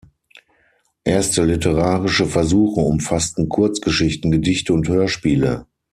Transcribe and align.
Erste 1.03 1.43
literarische 1.45 2.25
Versuche 2.25 2.79
umfassten 2.79 3.49
Kurzgeschichten, 3.49 4.31
Gedichte 4.31 4.73
und 4.73 4.87
Hörspiele. 4.89 5.67